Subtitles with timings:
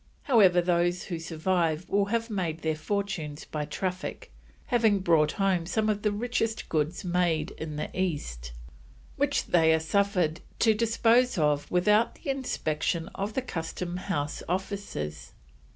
[0.23, 4.31] However, those who survive will have made their fortunes by traffic,
[4.65, 8.51] having brought home some of the richest goods made in the east,
[9.15, 15.33] which they are suffered to dispose of without the inspection of the Custom House officers.